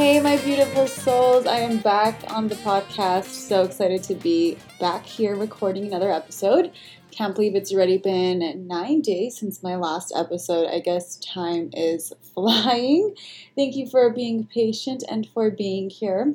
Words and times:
Hey, 0.00 0.18
my 0.18 0.38
beautiful 0.38 0.86
souls. 0.86 1.46
I 1.46 1.58
am 1.58 1.76
back 1.76 2.22
on 2.32 2.48
the 2.48 2.54
podcast. 2.54 3.26
So 3.26 3.64
excited 3.64 4.02
to 4.04 4.14
be 4.14 4.56
back 4.80 5.04
here 5.04 5.36
recording 5.36 5.86
another 5.86 6.10
episode. 6.10 6.72
Can't 7.10 7.34
believe 7.34 7.54
it's 7.54 7.70
already 7.70 7.98
been 7.98 8.66
nine 8.66 9.02
days 9.02 9.38
since 9.38 9.62
my 9.62 9.76
last 9.76 10.10
episode. 10.16 10.68
I 10.68 10.78
guess 10.78 11.16
time 11.16 11.68
is 11.74 12.14
flying. 12.34 13.14
Thank 13.54 13.76
you 13.76 13.86
for 13.90 14.08
being 14.08 14.46
patient 14.46 15.04
and 15.06 15.28
for 15.34 15.50
being 15.50 15.90
here. 15.90 16.34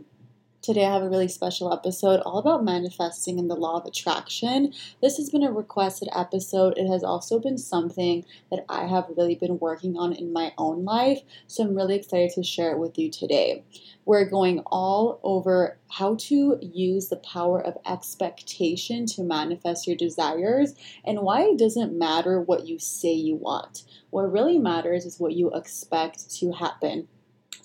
Today, 0.66 0.84
I 0.84 0.94
have 0.94 1.04
a 1.04 1.10
really 1.10 1.28
special 1.28 1.72
episode 1.72 2.22
all 2.22 2.40
about 2.40 2.64
manifesting 2.64 3.38
and 3.38 3.48
the 3.48 3.56
law 3.56 3.78
of 3.80 3.86
attraction. 3.86 4.74
This 5.00 5.18
has 5.18 5.30
been 5.30 5.44
a 5.44 5.52
requested 5.52 6.10
episode. 6.12 6.76
It 6.76 6.88
has 6.88 7.04
also 7.04 7.38
been 7.38 7.60
something 7.60 8.26
that 8.50 8.66
I 8.68 8.88
have 8.88 9.06
really 9.16 9.36
been 9.36 9.60
working 9.60 9.96
on 9.96 10.12
in 10.12 10.34
my 10.34 10.54
own 10.58 10.84
life. 10.84 11.22
So, 11.46 11.64
I'm 11.64 11.76
really 11.76 11.96
excited 11.96 12.32
to 12.32 12.42
share 12.42 12.72
it 12.72 12.80
with 12.80 12.98
you 12.98 13.12
today. 13.12 13.64
We're 14.06 14.26
going 14.26 14.64
all 14.66 15.20
over 15.22 15.78
how 15.88 16.16
to 16.22 16.58
use 16.60 17.10
the 17.10 17.18
power 17.18 17.64
of 17.64 17.78
expectation 17.86 19.06
to 19.06 19.22
manifest 19.22 19.86
your 19.86 19.96
desires 19.96 20.74
and 21.06 21.22
why 21.22 21.44
it 21.44 21.60
doesn't 21.60 21.96
matter 21.96 22.42
what 22.42 22.66
you 22.66 22.80
say 22.80 23.14
you 23.14 23.36
want. 23.36 23.84
What 24.10 24.32
really 24.32 24.58
matters 24.58 25.06
is 25.06 25.20
what 25.20 25.34
you 25.34 25.52
expect 25.54 26.32
to 26.38 26.54
happen. 26.54 27.08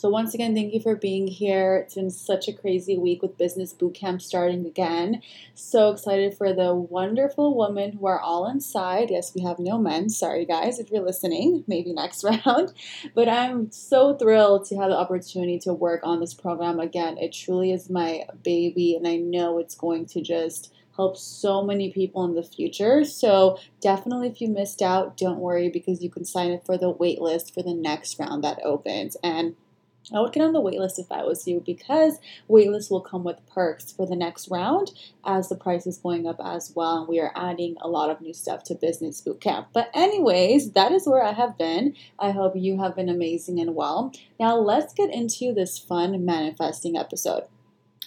So, 0.00 0.08
once 0.08 0.32
again, 0.32 0.54
thank 0.54 0.72
you 0.72 0.80
for 0.80 0.96
being 0.96 1.26
here. 1.26 1.76
It's 1.76 1.96
been 1.96 2.08
such 2.08 2.48
a 2.48 2.54
crazy 2.54 2.96
week 2.96 3.20
with 3.20 3.36
Business 3.36 3.74
Bootcamp 3.74 4.22
starting 4.22 4.64
again. 4.64 5.20
So 5.52 5.90
excited 5.90 6.38
for 6.38 6.54
the 6.54 6.74
wonderful 6.74 7.54
women 7.54 7.92
who 7.92 8.06
are 8.06 8.18
all 8.18 8.48
inside. 8.48 9.10
Yes, 9.10 9.34
we 9.34 9.42
have 9.42 9.58
no 9.58 9.76
men. 9.76 10.08
Sorry, 10.08 10.46
guys, 10.46 10.78
if 10.78 10.90
you're 10.90 11.04
listening, 11.04 11.64
maybe 11.66 11.92
next 11.92 12.24
round. 12.46 12.72
But 13.14 13.28
I'm 13.28 13.70
so 13.72 14.16
thrilled 14.16 14.64
to 14.68 14.76
have 14.78 14.88
the 14.88 14.96
opportunity 14.96 15.58
to 15.58 15.74
work 15.74 16.00
on 16.02 16.20
this 16.20 16.32
program 16.32 16.80
again. 16.80 17.18
It 17.18 17.34
truly 17.34 17.70
is 17.70 17.90
my 17.90 18.22
baby, 18.42 18.96
and 18.96 19.06
I 19.06 19.16
know 19.16 19.58
it's 19.58 19.74
going 19.74 20.06
to 20.06 20.22
just 20.22 20.72
help 20.96 21.18
so 21.18 21.62
many 21.62 21.92
people 21.92 22.24
in 22.24 22.34
the 22.34 22.42
future. 22.42 23.04
So 23.04 23.58
definitely 23.82 24.28
if 24.28 24.40
you 24.40 24.48
missed 24.48 24.80
out, 24.80 25.18
don't 25.18 25.40
worry 25.40 25.68
because 25.68 26.02
you 26.02 26.08
can 26.08 26.24
sign 26.24 26.52
up 26.54 26.64
for 26.64 26.78
the 26.78 26.94
waitlist 26.94 27.52
for 27.52 27.62
the 27.62 27.74
next 27.74 28.18
round 28.18 28.42
that 28.44 28.60
opens. 28.64 29.18
And 29.22 29.56
I 30.12 30.20
would 30.20 30.32
get 30.32 30.42
on 30.42 30.52
the 30.52 30.60
waitlist 30.60 30.98
if 30.98 31.10
I 31.10 31.22
was 31.22 31.46
you 31.46 31.62
because 31.64 32.18
waitlist 32.48 32.90
will 32.90 33.00
come 33.00 33.24
with 33.24 33.44
perks 33.52 33.92
for 33.92 34.06
the 34.06 34.16
next 34.16 34.48
round 34.48 34.92
as 35.24 35.48
the 35.48 35.56
price 35.56 35.86
is 35.86 35.98
going 35.98 36.26
up 36.26 36.40
as 36.42 36.72
well. 36.74 36.98
And 36.98 37.08
we 37.08 37.20
are 37.20 37.32
adding 37.34 37.76
a 37.80 37.88
lot 37.88 38.10
of 38.10 38.20
new 38.20 38.34
stuff 38.34 38.64
to 38.64 38.74
Business 38.74 39.20
Bootcamp. 39.20 39.66
But, 39.72 39.90
anyways, 39.94 40.72
that 40.72 40.92
is 40.92 41.06
where 41.06 41.22
I 41.22 41.32
have 41.32 41.56
been. 41.58 41.94
I 42.18 42.30
hope 42.30 42.54
you 42.56 42.80
have 42.80 42.96
been 42.96 43.08
amazing 43.08 43.60
and 43.60 43.74
well. 43.74 44.12
Now, 44.38 44.56
let's 44.56 44.94
get 44.94 45.12
into 45.12 45.52
this 45.52 45.78
fun 45.78 46.24
manifesting 46.24 46.96
episode. 46.96 47.44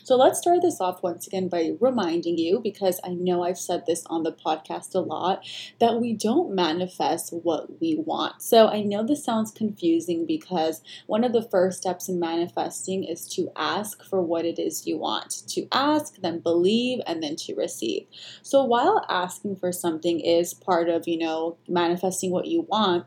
So 0.03 0.17
let's 0.17 0.39
start 0.39 0.61
this 0.61 0.81
off 0.81 1.01
once 1.01 1.27
again 1.27 1.47
by 1.47 1.71
reminding 1.79 2.37
you, 2.37 2.59
because 2.61 2.99
I 3.05 3.11
know 3.11 3.43
I've 3.43 3.57
said 3.57 3.85
this 3.85 4.03
on 4.07 4.23
the 4.23 4.33
podcast 4.33 4.93
a 4.95 4.99
lot, 4.99 5.47
that 5.79 6.01
we 6.01 6.13
don't 6.13 6.53
manifest 6.53 7.31
what 7.31 7.79
we 7.79 7.95
want. 7.95 8.41
So 8.41 8.67
I 8.67 8.81
know 8.81 9.05
this 9.05 9.23
sounds 9.23 9.49
confusing 9.51 10.25
because 10.25 10.81
one 11.07 11.23
of 11.23 11.31
the 11.31 11.47
first 11.49 11.77
steps 11.77 12.09
in 12.09 12.19
manifesting 12.19 13.05
is 13.05 13.27
to 13.29 13.49
ask 13.55 14.03
for 14.03 14.21
what 14.21 14.43
it 14.43 14.59
is 14.59 14.85
you 14.85 14.97
want. 14.97 15.47
To 15.47 15.67
ask, 15.71 16.17
then 16.21 16.39
believe, 16.39 16.99
and 17.07 17.23
then 17.23 17.37
to 17.37 17.55
receive. 17.55 18.05
So 18.41 18.65
while 18.65 19.05
asking 19.07 19.55
for 19.55 19.71
something 19.71 20.19
is 20.19 20.53
part 20.53 20.89
of, 20.89 21.07
you 21.07 21.17
know, 21.17 21.55
manifesting 21.67 22.31
what 22.31 22.47
you 22.47 22.63
want, 22.63 23.05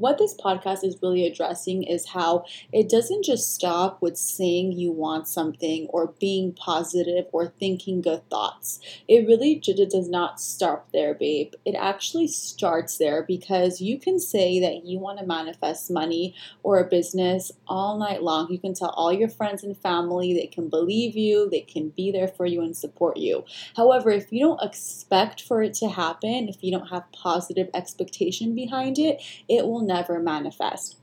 what 0.00 0.18
this 0.18 0.34
podcast 0.34 0.84
is 0.84 0.96
really 1.02 1.26
addressing 1.26 1.82
is 1.82 2.08
how 2.08 2.44
it 2.72 2.88
doesn't 2.88 3.24
just 3.24 3.54
stop 3.54 4.00
with 4.02 4.16
saying 4.16 4.72
you 4.72 4.92
want 4.92 5.28
something 5.28 5.86
or 5.90 6.14
being 6.18 6.52
positive 6.52 7.26
or 7.32 7.48
thinking 7.58 8.00
good 8.00 8.28
thoughts. 8.30 8.80
It 9.08 9.26
really 9.26 9.56
does 9.56 10.08
not 10.08 10.40
stop 10.40 10.90
there, 10.92 11.14
babe. 11.14 11.52
It 11.64 11.74
actually 11.74 12.28
starts 12.28 12.98
there 12.98 13.22
because 13.22 13.80
you 13.80 13.98
can 13.98 14.18
say 14.18 14.60
that 14.60 14.84
you 14.84 14.98
want 14.98 15.18
to 15.18 15.26
manifest 15.26 15.90
money 15.90 16.34
or 16.62 16.78
a 16.78 16.84
business 16.84 17.52
all 17.66 17.98
night 17.98 18.22
long. 18.22 18.50
You 18.50 18.58
can 18.58 18.74
tell 18.74 18.90
all 18.90 19.12
your 19.12 19.28
friends 19.28 19.62
and 19.62 19.76
family, 19.76 20.34
they 20.34 20.46
can 20.46 20.68
believe 20.68 21.16
you, 21.16 21.48
they 21.50 21.60
can 21.60 21.90
be 21.90 22.10
there 22.10 22.28
for 22.28 22.46
you 22.46 22.60
and 22.62 22.76
support 22.76 23.16
you. 23.16 23.44
However, 23.76 24.10
if 24.10 24.32
you 24.32 24.40
don't 24.40 24.62
expect 24.62 25.42
for 25.42 25.62
it 25.62 25.74
to 25.74 25.88
happen, 25.88 26.48
if 26.48 26.62
you 26.62 26.70
don't 26.70 26.88
have 26.88 27.10
positive 27.12 27.68
expectation 27.74 28.54
behind 28.54 28.98
it, 28.98 29.22
it 29.48 29.66
will 29.66 29.82
never 29.86 30.18
manifest. 30.18 30.96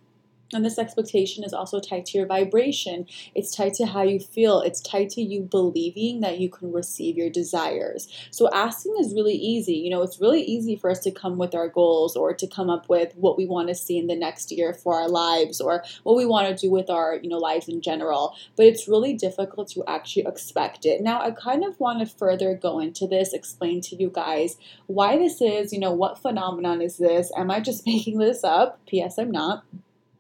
And 0.54 0.66
this 0.66 0.78
expectation 0.78 1.44
is 1.44 1.54
also 1.54 1.80
tied 1.80 2.06
to 2.08 2.18
your 2.18 2.28
vibration. 2.28 3.08
It's 3.36 3.56
tied 3.56 3.74
to 3.76 3.86
how 3.86 4.04
you 4.04 4.20
feel. 4.20 4.62
It's 4.62 4.82
tied 4.82 5.10
to 5.12 5.22
you 5.22 5.42
believing 5.42 6.22
that 6.22 6.40
you 6.40 6.50
can 6.50 6.72
receive 6.72 7.18
your 7.18 7.30
desires. 7.30 8.08
So 8.32 8.50
asking 8.54 8.96
is 9.00 9.14
really 9.14 9.36
easy. 9.36 9.76
You 9.76 9.90
know, 9.90 10.02
it's 10.02 10.20
really 10.20 10.42
easy 10.42 10.76
for 10.76 10.90
us 10.90 11.00
to 11.00 11.12
come 11.12 11.38
with 11.38 11.56
our 11.56 11.68
goals 11.68 12.16
or 12.16 12.34
to 12.34 12.48
come 12.48 12.70
up 12.70 12.90
with 12.90 13.14
what 13.16 13.38
we 13.38 13.46
want 13.46 13.70
to 13.70 13.76
see 13.76 13.98
in 13.98 14.08
the 14.08 14.16
next 14.16 14.52
year 14.52 14.74
for 14.74 14.96
our 14.96 15.08
lives 15.08 15.62
or 15.62 15.84
what 16.04 16.18
we 16.18 16.26
want 16.26 16.48
to 16.48 16.56
do 16.56 16.72
with 16.72 16.90
our, 16.90 17.16
you 17.16 17.30
know, 17.30 17.38
lives 17.38 17.68
in 17.68 17.82
general. 17.82 18.36
But 18.56 18.66
it's 18.66 18.88
really 18.88 19.14
difficult 19.14 19.70
to 19.70 19.84
actually 19.88 20.26
expect 20.26 20.86
it. 20.86 21.02
Now, 21.02 21.22
I 21.22 21.32
kind 21.32 21.64
of 21.64 21.80
want 21.80 22.00
to 22.00 22.06
further 22.06 22.54
go 22.56 22.80
into 22.80 23.08
this, 23.08 23.34
explain 23.34 23.82
to 23.82 23.96
you 23.96 24.10
guys 24.10 24.58
why 24.88 25.18
this 25.18 25.42
is, 25.42 25.72
you 25.72 25.80
know, 25.80 25.94
what 25.94 26.22
phenomenon 26.22 26.82
is 26.82 26.98
this? 26.98 27.32
Am 27.38 27.50
I 27.50 27.60
just 27.60 27.86
making 27.92 28.18
this 28.18 28.44
up? 28.44 28.80
P.S. 28.86 29.18
I'm 29.18 29.32
not 29.32 29.64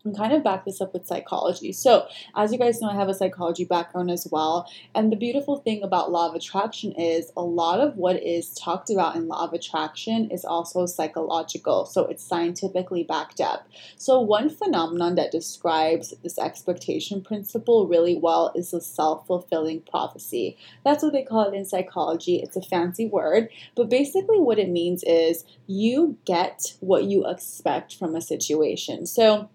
and 0.03 0.15
kind 0.15 0.33
of 0.33 0.43
back 0.43 0.65
this 0.65 0.81
up 0.81 0.93
with 0.93 1.05
psychology. 1.05 1.71
So, 1.71 2.07
as 2.35 2.51
you 2.51 2.57
guys 2.57 2.81
know, 2.81 2.89
I 2.89 2.95
have 2.95 3.09
a 3.09 3.13
psychology 3.13 3.65
background 3.65 4.11
as 4.11 4.27
well. 4.31 4.69
And 4.95 5.11
the 5.11 5.15
beautiful 5.15 5.57
thing 5.57 5.83
about 5.83 6.11
law 6.11 6.29
of 6.29 6.35
attraction 6.35 6.91
is 6.93 7.31
a 7.37 7.41
lot 7.41 7.79
of 7.79 7.97
what 7.97 8.21
is 8.21 8.53
talked 8.53 8.89
about 8.89 9.15
in 9.15 9.27
law 9.27 9.45
of 9.45 9.53
attraction 9.53 10.29
is 10.31 10.45
also 10.45 10.85
psychological. 10.85 11.85
So, 11.85 12.05
it's 12.07 12.23
scientifically 12.23 13.03
backed 13.03 13.41
up. 13.41 13.67
So, 13.97 14.19
one 14.19 14.49
phenomenon 14.49 15.15
that 15.15 15.31
describes 15.31 16.13
this 16.23 16.37
expectation 16.39 17.21
principle 17.21 17.87
really 17.87 18.15
well 18.15 18.51
is 18.55 18.71
the 18.71 18.81
self 18.81 19.27
fulfilling 19.27 19.81
prophecy. 19.81 20.57
That's 20.83 21.03
what 21.03 21.13
they 21.13 21.23
call 21.23 21.49
it 21.49 21.55
in 21.55 21.65
psychology. 21.65 22.37
It's 22.37 22.55
a 22.55 22.61
fancy 22.61 23.07
word, 23.07 23.49
but 23.75 23.89
basically, 23.89 24.39
what 24.39 24.59
it 24.59 24.69
means 24.69 25.03
is 25.03 25.45
you 25.67 26.17
get 26.25 26.75
what 26.79 27.05
you 27.05 27.27
expect 27.27 27.95
from 27.95 28.15
a 28.15 28.21
situation. 28.21 29.05
So, 29.05 29.49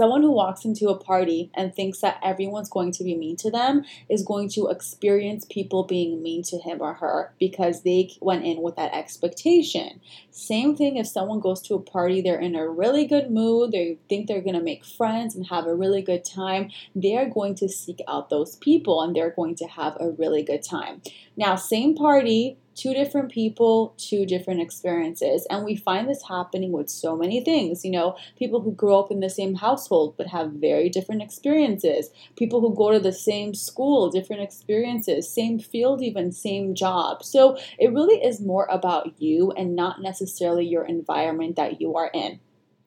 Someone 0.00 0.22
who 0.22 0.32
walks 0.32 0.64
into 0.64 0.88
a 0.88 0.96
party 0.96 1.50
and 1.52 1.74
thinks 1.74 2.00
that 2.00 2.18
everyone's 2.22 2.70
going 2.70 2.90
to 2.92 3.04
be 3.04 3.14
mean 3.14 3.36
to 3.36 3.50
them 3.50 3.84
is 4.08 4.22
going 4.22 4.48
to 4.48 4.68
experience 4.68 5.44
people 5.44 5.84
being 5.84 6.22
mean 6.22 6.42
to 6.44 6.56
him 6.56 6.80
or 6.80 6.94
her 6.94 7.34
because 7.38 7.82
they 7.82 8.10
went 8.22 8.46
in 8.46 8.62
with 8.62 8.76
that 8.76 8.94
expectation. 8.94 10.00
Same 10.30 10.74
thing 10.74 10.96
if 10.96 11.06
someone 11.06 11.38
goes 11.38 11.60
to 11.60 11.74
a 11.74 11.82
party, 11.82 12.22
they're 12.22 12.40
in 12.40 12.54
a 12.56 12.66
really 12.66 13.04
good 13.04 13.30
mood, 13.30 13.72
they 13.72 13.98
think 14.08 14.26
they're 14.26 14.40
going 14.40 14.56
to 14.56 14.62
make 14.62 14.86
friends 14.86 15.34
and 15.34 15.46
have 15.48 15.66
a 15.66 15.74
really 15.74 16.00
good 16.00 16.24
time, 16.24 16.70
they're 16.94 17.28
going 17.28 17.54
to 17.56 17.68
seek 17.68 18.00
out 18.08 18.30
those 18.30 18.56
people 18.56 19.02
and 19.02 19.14
they're 19.14 19.34
going 19.36 19.54
to 19.56 19.66
have 19.66 19.98
a 20.00 20.12
really 20.12 20.42
good 20.42 20.62
time. 20.62 21.02
Now, 21.36 21.56
same 21.56 21.94
party, 21.94 22.56
two 22.80 22.94
different 22.94 23.30
people, 23.30 23.94
two 23.98 24.24
different 24.24 24.62
experiences. 24.62 25.46
And 25.50 25.66
we 25.66 25.76
find 25.76 26.08
this 26.08 26.22
happening 26.26 26.72
with 26.72 26.88
so 26.88 27.14
many 27.14 27.44
things. 27.44 27.84
You 27.84 27.90
know, 27.90 28.16
people 28.38 28.62
who 28.62 28.72
grow 28.72 28.98
up 28.98 29.10
in 29.10 29.20
the 29.20 29.28
same 29.28 29.56
household 29.56 30.14
but 30.16 30.28
have 30.28 30.52
very 30.52 30.88
different 30.88 31.20
experiences, 31.20 32.08
people 32.36 32.62
who 32.62 32.74
go 32.74 32.90
to 32.90 32.98
the 32.98 33.12
same 33.12 33.52
school, 33.54 34.08
different 34.10 34.40
experiences, 34.40 35.30
same 35.30 35.58
field, 35.58 36.02
even 36.02 36.32
same 36.32 36.74
job. 36.74 37.22
So 37.22 37.58
it 37.78 37.92
really 37.92 38.24
is 38.24 38.40
more 38.40 38.66
about 38.70 39.20
you 39.20 39.52
and 39.52 39.76
not 39.76 40.00
necessarily 40.00 40.66
your 40.66 40.86
environment 40.86 41.56
that 41.56 41.82
you 41.82 41.96
are 41.96 42.10
in. 42.14 42.40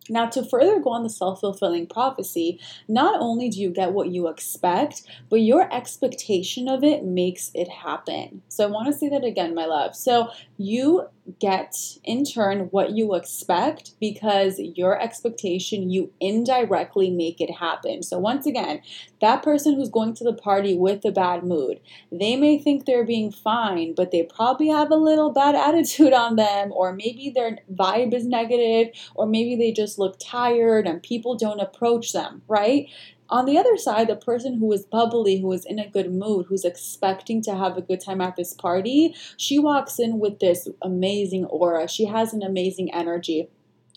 Now, 0.09 0.27
to 0.27 0.43
further 0.43 0.79
go 0.79 0.91
on 0.91 1.03
the 1.03 1.09
self 1.09 1.39
fulfilling 1.39 1.87
prophecy, 1.87 2.59
not 2.87 3.19
only 3.19 3.49
do 3.49 3.59
you 3.59 3.69
get 3.69 3.93
what 3.93 4.09
you 4.09 4.27
expect, 4.27 5.03
but 5.29 5.37
your 5.37 5.73
expectation 5.73 6.67
of 6.67 6.83
it 6.83 7.03
makes 7.03 7.51
it 7.53 7.69
happen. 7.69 8.41
So, 8.49 8.67
I 8.67 8.71
want 8.71 8.87
to 8.87 8.93
say 8.93 9.09
that 9.09 9.23
again, 9.23 9.55
my 9.55 9.65
love. 9.65 9.95
So, 9.95 10.29
you 10.63 11.07
get 11.39 11.75
in 12.03 12.23
turn 12.23 12.67
what 12.71 12.91
you 12.91 13.15
expect 13.15 13.91
because 13.99 14.59
your 14.59 14.99
expectation 15.01 15.89
you 15.89 16.11
indirectly 16.19 17.09
make 17.09 17.41
it 17.41 17.51
happen. 17.51 18.01
So 18.01 18.17
once 18.17 18.45
again, 18.45 18.81
that 19.19 19.43
person 19.43 19.75
who's 19.75 19.89
going 19.89 20.13
to 20.15 20.23
the 20.23 20.33
party 20.33 20.77
with 20.77 21.03
a 21.05 21.11
bad 21.11 21.43
mood, 21.43 21.79
they 22.11 22.35
may 22.35 22.57
think 22.57 22.85
they're 22.85 23.05
being 23.05 23.31
fine, 23.31 23.93
but 23.93 24.11
they 24.11 24.23
probably 24.23 24.69
have 24.69 24.91
a 24.91 24.95
little 24.95 25.31
bad 25.31 25.55
attitude 25.69 26.13
on 26.13 26.37
them 26.37 26.71
or 26.71 26.93
maybe 26.93 27.29
their 27.29 27.57
vibe 27.73 28.13
is 28.13 28.25
negative 28.25 28.93
or 29.15 29.25
maybe 29.25 29.55
they 29.55 29.71
just 29.71 29.99
look 29.99 30.17
tired 30.19 30.87
and 30.87 31.03
people 31.03 31.35
don't 31.35 31.59
approach 31.59 32.13
them, 32.13 32.41
right? 32.47 32.87
On 33.29 33.45
the 33.45 33.57
other 33.57 33.77
side, 33.77 34.07
the 34.09 34.15
person 34.15 34.59
who 34.59 34.71
is 34.71 34.85
bubbly, 34.85 35.39
who 35.39 35.51
is 35.51 35.65
in 35.65 35.79
a 35.79 35.89
good 35.89 36.11
mood, 36.11 36.45
who's 36.47 36.65
expecting 36.65 37.41
to 37.43 37.55
have 37.55 37.77
a 37.77 37.81
good 37.81 38.01
time 38.01 38.21
at 38.21 38.35
this 38.35 38.53
party, 38.53 39.15
she 39.37 39.57
walks 39.57 39.99
in 39.99 40.19
with 40.19 40.39
this 40.39 40.67
amazing 40.81 41.45
aura. 41.45 41.87
She 41.87 42.05
has 42.05 42.33
an 42.33 42.43
amazing 42.43 42.93
energy. 42.93 43.49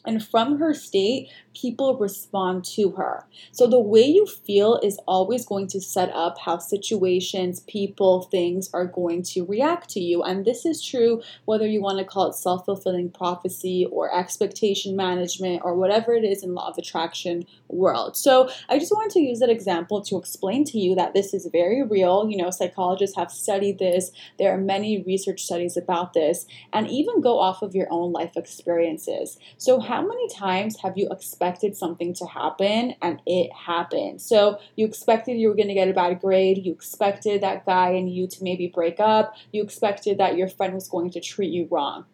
And 0.06 0.24
from 0.24 0.58
her 0.58 0.72
state, 0.74 1.30
people 1.54 1.98
respond 1.98 2.64
to 2.64 2.90
her. 2.92 3.24
So 3.52 3.66
the 3.66 3.80
way 3.80 4.02
you 4.02 4.26
feel 4.26 4.78
is 4.82 4.98
always 5.06 5.46
going 5.46 5.68
to 5.68 5.80
set 5.80 6.10
up 6.10 6.38
how 6.38 6.58
situations, 6.58 7.60
people, 7.60 8.22
things 8.22 8.70
are 8.72 8.86
going 8.86 9.22
to 9.24 9.44
react 9.44 9.88
to 9.90 10.00
you. 10.00 10.22
And 10.22 10.44
this 10.44 10.64
is 10.64 10.84
true 10.84 11.22
whether 11.44 11.66
you 11.66 11.80
want 11.80 11.98
to 11.98 12.04
call 12.04 12.28
it 12.28 12.34
self 12.34 12.64
fulfilling 12.64 13.10
prophecy 13.10 13.86
or 13.90 14.14
expectation 14.14 14.96
management 14.96 15.62
or 15.64 15.74
whatever 15.74 16.14
it 16.14 16.24
is 16.24 16.42
in 16.42 16.54
law 16.54 16.68
of 16.68 16.78
attraction 16.78 17.46
world. 17.68 18.16
So 18.16 18.48
I 18.68 18.78
just 18.78 18.92
wanted 18.92 19.12
to 19.12 19.20
use 19.20 19.40
that 19.40 19.50
example 19.50 20.02
to 20.02 20.16
explain 20.16 20.64
to 20.64 20.78
you 20.78 20.94
that 20.94 21.14
this 21.14 21.32
is 21.34 21.48
very 21.50 21.82
real. 21.82 22.28
You 22.28 22.36
know, 22.36 22.50
psychologists 22.50 23.16
have 23.16 23.30
studied 23.30 23.78
this, 23.78 24.10
there 24.38 24.52
are 24.52 24.58
many 24.58 25.02
research 25.02 25.42
studies 25.42 25.76
about 25.76 26.12
this, 26.12 26.46
and 26.72 26.88
even 26.88 27.20
go 27.20 27.38
off 27.38 27.62
of 27.62 27.74
your 27.74 27.86
own 27.90 28.12
life 28.12 28.36
experiences. 28.36 29.38
So, 29.56 29.80
how 29.96 30.02
many 30.06 30.28
times 30.28 30.78
have 30.82 30.98
you 30.98 31.08
expected 31.10 31.74
something 31.74 32.12
to 32.12 32.26
happen 32.26 32.94
and 33.00 33.22
it 33.24 33.50
happened? 33.50 34.20
So, 34.20 34.58
you 34.76 34.84
expected 34.84 35.38
you 35.38 35.48
were 35.48 35.54
going 35.54 35.68
to 35.68 35.74
get 35.74 35.88
a 35.88 35.94
bad 35.94 36.20
grade, 36.20 36.58
you 36.58 36.70
expected 36.70 37.40
that 37.40 37.64
guy 37.64 37.92
and 37.92 38.12
you 38.12 38.26
to 38.26 38.44
maybe 38.44 38.66
break 38.66 39.00
up, 39.00 39.34
you 39.52 39.62
expected 39.62 40.18
that 40.18 40.36
your 40.36 40.48
friend 40.48 40.74
was 40.74 40.86
going 40.86 41.12
to 41.12 41.20
treat 41.20 41.50
you 41.50 41.66
wrong. 41.70 42.04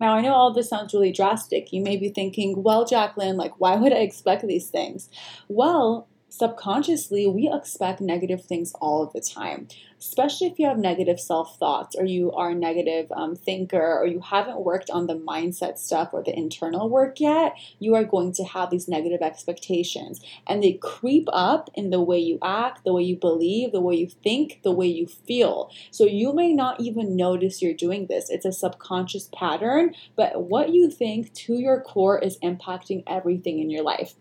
Now, 0.00 0.14
I 0.14 0.20
know 0.20 0.34
all 0.34 0.52
this 0.52 0.68
sounds 0.68 0.94
really 0.94 1.10
drastic. 1.10 1.72
You 1.72 1.82
may 1.82 1.96
be 1.96 2.10
thinking, 2.10 2.62
well, 2.62 2.84
Jacqueline, 2.84 3.36
like, 3.36 3.58
why 3.58 3.74
would 3.74 3.92
I 3.92 3.96
expect 3.96 4.46
these 4.46 4.68
things? 4.68 5.10
Well, 5.48 6.06
subconsciously 6.38 7.26
we 7.26 7.50
expect 7.52 8.00
negative 8.00 8.44
things 8.44 8.72
all 8.80 9.02
of 9.02 9.12
the 9.12 9.20
time. 9.20 9.68
Especially 9.98 10.46
if 10.46 10.58
you 10.58 10.66
have 10.66 10.78
negative 10.78 11.18
self 11.18 11.58
thoughts 11.58 11.96
or 11.96 12.04
you 12.04 12.30
are 12.32 12.50
a 12.50 12.54
negative 12.54 13.10
um, 13.12 13.34
thinker 13.34 13.98
or 13.98 14.06
you 14.06 14.20
haven't 14.20 14.60
worked 14.60 14.90
on 14.90 15.06
the 15.06 15.16
mindset 15.16 15.78
stuff 15.78 16.10
or 16.12 16.22
the 16.22 16.36
internal 16.36 16.90
work 16.90 17.18
yet 17.18 17.54
you 17.78 17.94
are 17.94 18.04
going 18.04 18.32
to 18.32 18.44
have 18.44 18.70
these 18.70 18.88
negative 18.88 19.22
expectations. 19.22 20.20
And 20.46 20.62
they 20.62 20.74
creep 20.74 21.26
up 21.32 21.70
in 21.74 21.90
the 21.90 22.02
way 22.02 22.18
you 22.18 22.38
act 22.42 22.84
the 22.84 22.92
way 22.92 23.02
you 23.02 23.16
believe 23.16 23.72
the 23.72 23.80
way 23.80 23.94
you 23.94 24.08
think 24.08 24.60
the 24.62 24.72
way 24.72 24.86
you 24.86 25.06
feel. 25.06 25.70
So 25.90 26.04
you 26.04 26.34
may 26.34 26.52
not 26.52 26.80
even 26.80 27.16
notice 27.16 27.62
you're 27.62 27.74
doing 27.74 28.06
this. 28.06 28.28
It's 28.28 28.44
a 28.44 28.52
subconscious 28.52 29.30
pattern 29.34 29.94
but 30.14 30.42
what 30.42 30.70
you 30.70 30.90
think 30.90 31.32
to 31.32 31.54
your 31.54 31.80
core 31.80 32.18
is 32.18 32.38
impacting 32.38 33.02
everything 33.06 33.58
in 33.60 33.70
your 33.70 33.82
life 33.82 34.14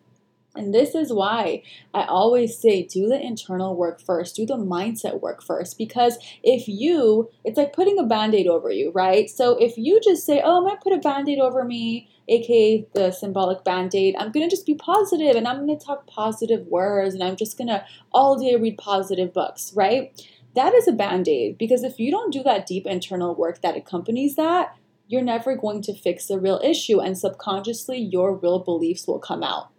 and 0.56 0.74
this 0.74 0.96
is 0.96 1.12
why 1.12 1.64
I 1.94 2.06
always 2.06 2.58
say 2.58 2.84
do 2.84 3.08
the 3.08 3.20
internal 3.20 3.76
work 3.76 4.02
first, 4.02 4.36
do 4.36 4.46
the 4.46 4.58
mindset 4.58 5.22
work 5.22 5.44
first. 5.44 5.78
Because 5.78 6.18
if 6.44 6.68
you, 6.68 7.30
it's 7.44 7.58
like 7.58 7.74
putting 7.74 8.00
a 8.00 8.04
band 8.04 8.36
aid 8.36 8.48
over 8.48 8.72
you, 8.72 8.92
right? 8.92 9.30
So 9.30 9.58
if 9.58 9.78
you 9.78 10.00
just 10.04 10.26
say, 10.26 10.42
oh, 10.44 10.58
I'm 10.58 10.64
gonna 10.64 10.80
put 10.82 10.94
a 10.94 10.98
band 10.98 11.30
aid 11.30 11.40
over 11.40 11.64
me, 11.64 12.10
aka 12.28 12.88
the 12.94 13.12
symbolic 13.12 13.64
band 13.64 13.94
aid, 13.94 14.16
I'm 14.18 14.32
gonna 14.32 14.50
just 14.50 14.66
be 14.66 14.76
positive 14.76 15.36
and 15.36 15.48
I'm 15.48 15.60
gonna 15.60 15.80
talk 15.80 16.08
positive 16.08 16.66
words 16.68 17.14
and 17.14 17.24
I'm 17.24 17.36
just 17.36 17.58
gonna 17.58 17.86
all 18.12 18.38
day 18.38 18.56
read 18.56 18.78
positive 18.78 19.34
books, 19.34 19.74
right? 19.76 20.12
That 20.56 20.74
is 20.74 20.88
a 20.88 20.94
band 20.94 21.28
aid 21.28 21.58
because 21.58 21.84
if 21.84 22.00
you 22.00 22.12
don't 22.12 22.32
do 22.32 22.42
that 22.44 22.66
deep 22.66 22.86
internal 22.88 23.36
work 23.36 23.62
that 23.62 23.76
accompanies 23.76 24.36
that, 24.36 24.76
you're 25.08 25.22
never 25.22 25.56
going 25.56 25.82
to 25.84 25.94
fix 25.94 26.28
the 26.28 26.40
real 26.40 26.60
issue 26.64 27.00
and 27.00 27.18
subconsciously 27.18 28.00
your 28.00 28.36
real 28.36 28.60
beliefs 28.60 29.06
will 29.06 29.20
come 29.20 29.44
out. 29.44 29.70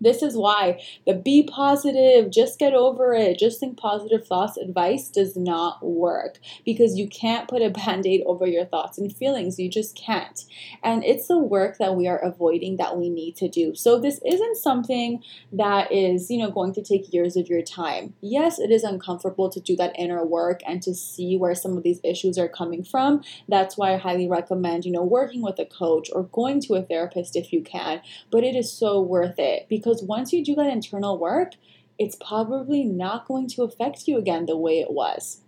This 0.00 0.22
is 0.22 0.36
why 0.36 0.80
the 1.06 1.14
be 1.14 1.42
positive, 1.42 2.30
just 2.30 2.58
get 2.58 2.74
over 2.74 3.12
it, 3.14 3.38
just 3.38 3.60
think 3.60 3.76
positive 3.76 4.26
thoughts 4.26 4.56
advice 4.56 5.08
does 5.08 5.36
not 5.36 5.84
work 5.84 6.38
because 6.64 6.96
you 6.96 7.08
can't 7.08 7.48
put 7.48 7.62
a 7.62 7.70
band 7.70 8.06
aid 8.06 8.22
over 8.26 8.46
your 8.46 8.64
thoughts 8.64 8.98
and 8.98 9.14
feelings. 9.14 9.58
You 9.58 9.68
just 9.68 9.96
can't. 9.96 10.44
And 10.82 11.04
it's 11.04 11.28
the 11.28 11.38
work 11.38 11.78
that 11.78 11.96
we 11.96 12.06
are 12.06 12.18
avoiding 12.18 12.76
that 12.76 12.96
we 12.96 13.08
need 13.08 13.36
to 13.36 13.48
do. 13.48 13.74
So 13.74 13.98
this 13.98 14.20
isn't 14.26 14.56
something 14.56 15.22
that 15.52 15.90
is, 15.92 16.30
you 16.30 16.38
know, 16.38 16.50
going 16.50 16.72
to 16.74 16.82
take 16.82 17.12
years 17.12 17.36
of 17.36 17.48
your 17.48 17.62
time. 17.62 18.14
Yes, 18.20 18.58
it 18.58 18.70
is 18.70 18.84
uncomfortable 18.84 19.48
to 19.50 19.60
do 19.60 19.76
that 19.76 19.98
inner 19.98 20.24
work 20.24 20.60
and 20.66 20.82
to 20.82 20.94
see 20.94 21.36
where 21.36 21.54
some 21.54 21.76
of 21.76 21.82
these 21.82 22.00
issues 22.04 22.38
are 22.38 22.48
coming 22.48 22.84
from. 22.84 23.22
That's 23.48 23.76
why 23.76 23.94
I 23.94 23.96
highly 23.96 24.28
recommend, 24.28 24.84
you 24.84 24.92
know, 24.92 25.02
working 25.02 25.42
with 25.42 25.58
a 25.58 25.64
coach 25.64 26.08
or 26.12 26.24
going 26.24 26.60
to 26.62 26.74
a 26.74 26.82
therapist 26.82 27.36
if 27.36 27.52
you 27.52 27.62
can. 27.62 28.00
But 28.30 28.44
it 28.44 28.54
is 28.54 28.72
so 28.72 29.00
worth 29.00 29.38
it 29.38 29.66
because 29.68 29.87
because 29.88 30.02
once 30.02 30.34
you 30.34 30.44
do 30.44 30.54
that 30.54 30.66
internal 30.66 31.18
work, 31.18 31.52
it's 31.98 32.16
probably 32.16 32.84
not 32.84 33.26
going 33.26 33.48
to 33.48 33.62
affect 33.62 34.06
you 34.06 34.18
again 34.18 34.44
the 34.44 34.56
way 34.56 34.80
it 34.80 34.90
was. 34.90 35.40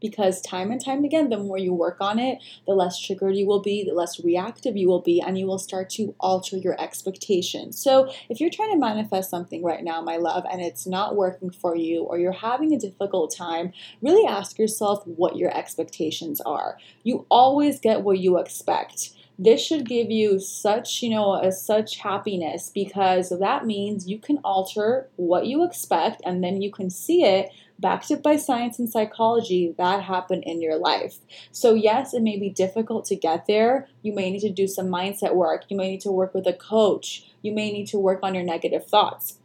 Because 0.00 0.40
time 0.42 0.70
and 0.70 0.84
time 0.84 1.02
again, 1.02 1.30
the 1.30 1.38
more 1.38 1.58
you 1.58 1.72
work 1.72 1.96
on 1.98 2.18
it, 2.18 2.38
the 2.66 2.74
less 2.74 3.00
triggered 3.00 3.34
you 3.34 3.46
will 3.46 3.62
be, 3.62 3.82
the 3.82 3.94
less 3.94 4.22
reactive 4.22 4.76
you 4.76 4.86
will 4.86 5.00
be, 5.00 5.20
and 5.20 5.38
you 5.38 5.46
will 5.46 5.58
start 5.58 5.88
to 5.90 6.14
alter 6.20 6.56
your 6.56 6.80
expectations. 6.80 7.82
So, 7.82 8.12
if 8.28 8.38
you're 8.38 8.50
trying 8.50 8.72
to 8.72 8.78
manifest 8.78 9.30
something 9.30 9.64
right 9.64 9.82
now, 9.82 10.02
my 10.02 10.18
love, 10.18 10.44
and 10.52 10.60
it's 10.60 10.86
not 10.86 11.16
working 11.16 11.50
for 11.50 11.74
you, 11.74 12.02
or 12.02 12.18
you're 12.18 12.32
having 12.32 12.74
a 12.74 12.78
difficult 12.78 13.34
time, 13.34 13.72
really 14.02 14.26
ask 14.26 14.58
yourself 14.58 15.06
what 15.06 15.36
your 15.36 15.56
expectations 15.56 16.40
are. 16.42 16.78
You 17.02 17.26
always 17.30 17.80
get 17.80 18.02
what 18.02 18.18
you 18.18 18.38
expect 18.38 19.10
this 19.38 19.60
should 19.60 19.88
give 19.88 20.10
you 20.10 20.38
such 20.38 21.02
you 21.02 21.10
know 21.10 21.34
a, 21.34 21.50
such 21.50 21.98
happiness 21.98 22.70
because 22.72 23.30
that 23.40 23.66
means 23.66 24.08
you 24.08 24.18
can 24.18 24.38
alter 24.44 25.08
what 25.16 25.46
you 25.46 25.64
expect 25.64 26.22
and 26.24 26.42
then 26.42 26.62
you 26.62 26.70
can 26.70 26.90
see 26.90 27.24
it 27.24 27.50
backed 27.78 28.10
up 28.10 28.22
by 28.22 28.36
science 28.36 28.78
and 28.78 28.88
psychology 28.88 29.74
that 29.76 30.02
happen 30.02 30.42
in 30.44 30.62
your 30.62 30.76
life. 30.76 31.16
So 31.50 31.74
yes 31.74 32.14
it 32.14 32.22
may 32.22 32.38
be 32.38 32.48
difficult 32.48 33.04
to 33.06 33.16
get 33.16 33.46
there. 33.46 33.88
You 34.02 34.14
may 34.14 34.30
need 34.30 34.40
to 34.40 34.50
do 34.50 34.68
some 34.68 34.86
mindset 34.86 35.34
work. 35.34 35.64
You 35.68 35.76
may 35.76 35.90
need 35.90 36.00
to 36.02 36.12
work 36.12 36.34
with 36.34 36.46
a 36.46 36.52
coach. 36.52 37.26
You 37.42 37.52
may 37.52 37.72
need 37.72 37.88
to 37.88 37.98
work 37.98 38.20
on 38.22 38.34
your 38.34 38.44
negative 38.44 38.86
thoughts 38.86 39.38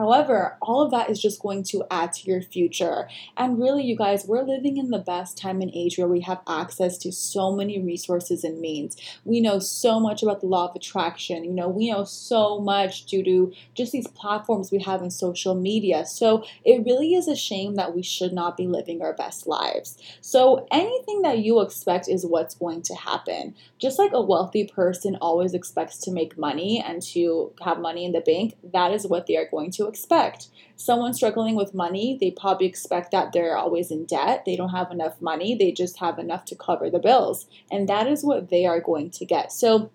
However, 0.00 0.56
all 0.62 0.80
of 0.80 0.90
that 0.92 1.10
is 1.10 1.20
just 1.20 1.42
going 1.42 1.62
to 1.64 1.84
add 1.90 2.14
to 2.14 2.26
your 2.26 2.40
future. 2.40 3.06
And 3.36 3.60
really, 3.60 3.84
you 3.84 3.94
guys, 3.94 4.24
we're 4.24 4.44
living 4.44 4.78
in 4.78 4.88
the 4.88 4.98
best 4.98 5.36
time 5.36 5.60
and 5.60 5.70
age 5.74 5.98
where 5.98 6.08
we 6.08 6.20
have 6.20 6.40
access 6.48 6.96
to 6.98 7.12
so 7.12 7.54
many 7.54 7.78
resources 7.78 8.42
and 8.42 8.62
means. 8.62 8.96
We 9.26 9.42
know 9.42 9.58
so 9.58 10.00
much 10.00 10.22
about 10.22 10.40
the 10.40 10.46
law 10.46 10.70
of 10.70 10.74
attraction. 10.74 11.44
You 11.44 11.52
know, 11.52 11.68
we 11.68 11.90
know 11.90 12.04
so 12.04 12.60
much 12.60 13.04
due 13.04 13.22
to 13.24 13.52
just 13.74 13.92
these 13.92 14.06
platforms 14.06 14.72
we 14.72 14.78
have 14.78 15.02
in 15.02 15.10
social 15.10 15.54
media. 15.54 16.06
So 16.06 16.44
it 16.64 16.82
really 16.86 17.12
is 17.12 17.28
a 17.28 17.36
shame 17.36 17.74
that 17.74 17.94
we 17.94 18.02
should 18.02 18.32
not 18.32 18.56
be 18.56 18.66
living 18.66 19.02
our 19.02 19.12
best 19.12 19.46
lives. 19.46 19.98
So 20.22 20.66
anything 20.70 21.20
that 21.22 21.40
you 21.40 21.60
expect 21.60 22.08
is 22.08 22.24
what's 22.24 22.54
going 22.54 22.80
to 22.82 22.94
happen. 22.94 23.54
Just 23.78 23.98
like 23.98 24.12
a 24.14 24.22
wealthy 24.22 24.64
person 24.66 25.18
always 25.20 25.52
expects 25.52 25.98
to 25.98 26.10
make 26.10 26.38
money 26.38 26.82
and 26.82 27.02
to 27.02 27.52
have 27.62 27.78
money 27.78 28.06
in 28.06 28.12
the 28.12 28.22
bank, 28.22 28.56
that 28.72 28.92
is 28.92 29.06
what 29.06 29.26
they 29.26 29.36
are 29.36 29.48
going 29.50 29.70
to 29.72 29.89
expect. 29.90 30.48
Someone 30.76 31.12
struggling 31.12 31.56
with 31.56 31.74
money, 31.74 32.16
they 32.18 32.30
probably 32.30 32.66
expect 32.66 33.10
that 33.10 33.32
they're 33.32 33.56
always 33.56 33.90
in 33.90 34.06
debt. 34.06 34.44
They 34.46 34.56
don't 34.56 34.70
have 34.70 34.90
enough 34.90 35.20
money. 35.20 35.54
They 35.54 35.72
just 35.72 35.98
have 35.98 36.18
enough 36.18 36.46
to 36.46 36.56
cover 36.56 36.88
the 36.88 36.98
bills. 36.98 37.46
And 37.70 37.88
that 37.88 38.06
is 38.06 38.24
what 38.24 38.48
they 38.48 38.64
are 38.64 38.80
going 38.80 39.10
to 39.10 39.26
get. 39.26 39.52
So 39.52 39.90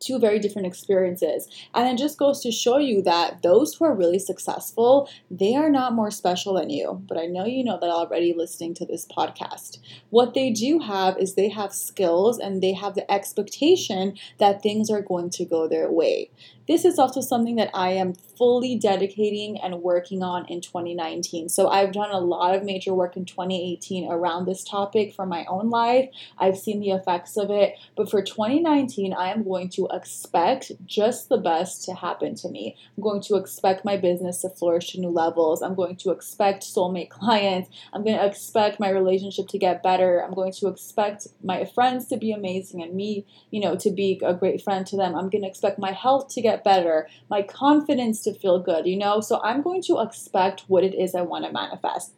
two 0.00 0.18
very 0.18 0.38
different 0.38 0.66
experiences. 0.66 1.48
And 1.74 1.88
it 1.88 2.00
just 2.00 2.18
goes 2.18 2.40
to 2.42 2.52
show 2.52 2.78
you 2.78 3.02
that 3.02 3.42
those 3.42 3.74
who 3.74 3.84
are 3.84 3.94
really 3.94 4.18
successful, 4.18 5.08
they 5.30 5.54
are 5.54 5.70
not 5.70 5.94
more 5.94 6.10
special 6.10 6.54
than 6.54 6.70
you. 6.70 7.02
But 7.08 7.18
I 7.18 7.26
know 7.26 7.44
you 7.44 7.64
know 7.64 7.78
that 7.80 7.90
already 7.90 8.32
listening 8.32 8.74
to 8.74 8.86
this 8.86 9.06
podcast. 9.06 9.78
What 10.10 10.34
they 10.34 10.50
do 10.50 10.78
have 10.80 11.18
is 11.18 11.34
they 11.34 11.48
have 11.48 11.72
skills 11.72 12.38
and 12.38 12.62
they 12.62 12.72
have 12.74 12.94
the 12.94 13.10
expectation 13.10 14.16
that 14.38 14.62
things 14.62 14.90
are 14.90 15.02
going 15.02 15.30
to 15.30 15.44
go 15.44 15.68
their 15.68 15.90
way. 15.90 16.30
This 16.68 16.84
is 16.84 16.98
also 16.98 17.22
something 17.22 17.56
that 17.56 17.70
I 17.72 17.92
am 17.92 18.14
fully 18.38 18.76
dedicating 18.76 19.58
and 19.60 19.82
working 19.82 20.22
on 20.22 20.46
in 20.46 20.60
2019. 20.60 21.48
So 21.48 21.68
I've 21.68 21.92
done 21.92 22.10
a 22.10 22.20
lot 22.20 22.54
of 22.54 22.62
major 22.62 22.94
work 22.94 23.16
in 23.16 23.24
2018 23.24 24.10
around 24.10 24.46
this 24.46 24.62
topic 24.62 25.14
for 25.14 25.26
my 25.26 25.44
own 25.46 25.70
life. 25.70 26.08
I've 26.38 26.56
seen 26.56 26.78
the 26.78 26.90
effects 26.90 27.36
of 27.36 27.50
it, 27.50 27.74
but 27.96 28.10
for 28.10 28.22
2019, 28.22 29.12
I 29.12 29.32
am 29.32 29.42
going 29.42 29.70
to 29.70 29.88
expect 29.92 30.72
just 30.86 31.28
the 31.28 31.38
best 31.38 31.84
to 31.86 31.94
happen 31.94 32.36
to 32.36 32.48
me. 32.48 32.76
I'm 32.96 33.02
going 33.02 33.22
to 33.22 33.36
expect 33.36 33.84
my 33.84 33.96
business 33.96 34.42
to 34.42 34.50
flourish 34.50 34.92
to 34.92 35.00
new 35.00 35.08
levels. 35.08 35.62
I'm 35.62 35.74
going 35.74 35.96
to 35.96 36.10
expect 36.10 36.62
soulmate 36.62 37.08
clients. 37.18 37.70
I'm 37.92 38.04
going 38.04 38.18
to 38.18 38.26
expect 38.26 38.78
my 38.78 38.90
relationship 38.90 39.48
to 39.48 39.58
get 39.58 39.82
better. 39.82 40.22
I'm 40.22 40.34
going 40.34 40.52
to 40.52 40.68
expect 40.68 41.26
my 41.42 41.64
friends 41.64 42.06
to 42.08 42.16
be 42.16 42.30
amazing 42.30 42.82
and 42.82 42.94
me, 42.94 43.26
you 43.50 43.60
know, 43.60 43.74
to 43.76 43.90
be 43.90 44.20
a 44.24 44.34
great 44.34 44.62
friend 44.62 44.86
to 44.86 44.96
them. 44.96 45.16
I'm 45.16 45.30
going 45.30 45.42
to 45.42 45.48
expect 45.48 45.78
my 45.78 45.92
health 45.92 46.28
to 46.34 46.42
get 46.42 46.57
better, 46.64 47.08
my 47.30 47.42
confidence 47.42 48.22
to 48.22 48.34
feel 48.34 48.58
good, 48.58 48.86
you 48.86 48.96
know? 48.96 49.20
So 49.20 49.40
I'm 49.42 49.62
going 49.62 49.82
to 49.82 50.00
expect 50.00 50.64
what 50.68 50.84
it 50.84 50.94
is 50.94 51.14
I 51.14 51.22
want 51.22 51.44
to 51.44 51.52
manifest. 51.52 52.12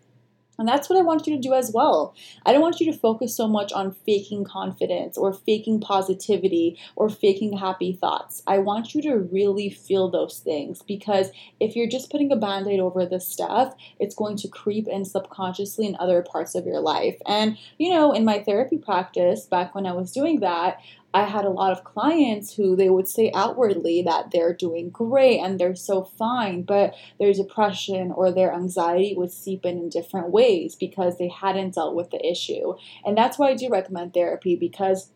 And 0.61 0.69
that's 0.69 0.91
what 0.91 0.99
I 0.99 1.03
want 1.03 1.27
you 1.27 1.35
to 1.35 1.41
do 1.41 1.55
as 1.55 1.73
well. 1.73 2.15
I 2.45 2.53
don't 2.53 2.61
want 2.61 2.81
you 2.81 2.93
to 2.93 2.99
focus 2.99 3.35
so 3.35 3.49
much 3.49 3.73
on 3.73 3.93
faking 4.05 4.45
confidence 4.45 5.17
or 5.17 5.33
faking 5.33 5.81
positivity 5.81 6.79
or 6.97 7.09
faking 7.09 7.57
happy 7.57 7.95
thoughts. 7.95 8.43
I 8.47 8.59
want 8.59 8.95
you 8.95 9.01
to 9.05 9.17
really 9.17 9.71
feel 9.71 10.11
those 10.11 10.41
things 10.41 10.83
because 10.83 11.31
if 11.61 11.75
you're 11.75 11.89
just 11.89 12.11
putting 12.11 12.31
a 12.31 12.37
band 12.37 12.69
aid 12.69 12.79
over 12.79 13.07
this 13.07 13.27
stuff, 13.27 13.75
it's 13.99 14.15
going 14.15 14.37
to 14.37 14.49
creep 14.49 14.87
in 14.87 15.07
subconsciously 15.07 15.87
in 15.87 15.97
other 15.99 16.21
parts 16.21 16.55
of 16.55 16.67
your 16.67 16.81
life. 16.81 17.17
And, 17.27 17.57
you 17.79 17.89
know, 17.95 18.13
in 18.13 18.27
my 18.27 18.41
therapy 18.41 18.77
practice, 18.77 19.47
back 19.47 19.75
when 19.75 19.87
I 19.87 19.93
was 19.93 20.13
doing 20.13 20.41
that, 20.41 20.79
I 21.13 21.25
had 21.25 21.45
a 21.45 21.51
lot 21.51 21.73
of 21.73 21.85
clients 21.85 22.55
who 22.55 22.77
they 22.77 22.89
would 22.89 23.09
say 23.09 23.33
outwardly 23.35 24.03
that 24.03 24.31
they're 24.31 24.55
doing 24.55 24.91
great 24.91 25.41
and 25.41 25.59
they're 25.59 25.75
so 25.75 26.05
fine, 26.05 26.63
but 26.63 26.95
their 27.19 27.33
depression 27.33 28.13
or 28.13 28.31
their 28.31 28.53
anxiety 28.53 29.15
would 29.17 29.33
seep 29.33 29.67
in 29.67 29.79
in 29.79 29.89
different 29.89 30.31
ways 30.31 30.77
because 30.77 31.19
they 31.19 31.29
hadn't 31.29 31.75
dealt 31.75 31.97
with 31.97 32.11
the 32.11 32.25
issue. 32.25 32.75
And 33.05 33.17
that's 33.17 33.39
why 33.39 33.51
I 33.51 33.55
do 33.55 33.69
recommend 33.69 34.15
therapy 34.15 34.55
because 34.55 35.11